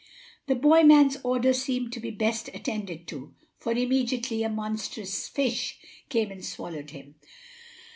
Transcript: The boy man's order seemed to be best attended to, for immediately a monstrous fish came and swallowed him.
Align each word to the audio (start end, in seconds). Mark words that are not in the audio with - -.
The 0.47 0.55
boy 0.55 0.81
man's 0.81 1.17
order 1.23 1.53
seemed 1.53 1.93
to 1.93 1.99
be 1.99 2.09
best 2.09 2.47
attended 2.55 3.07
to, 3.09 3.35
for 3.59 3.71
immediately 3.73 4.41
a 4.41 4.49
monstrous 4.49 5.27
fish 5.27 5.77
came 6.09 6.31
and 6.31 6.43
swallowed 6.43 6.89
him. 6.89 7.17